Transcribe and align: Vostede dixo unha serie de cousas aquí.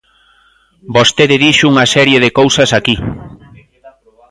Vostede 0.95 1.35
dixo 1.43 1.65
unha 1.71 1.85
serie 1.95 2.17
de 2.23 2.33
cousas 2.39 2.69
aquí. 2.79 2.95